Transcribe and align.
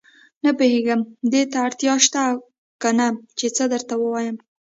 نه 0.43 0.49
پوهېږم 0.57 1.01
دې 1.31 1.41
ته 1.51 1.57
اړتیا 1.67 1.93
شته 2.05 2.21
او 2.29 2.35
کنه 2.81 3.07
چې 3.37 3.47
څه 3.55 3.63
درته 3.73 3.93
ووايم. 3.97 4.37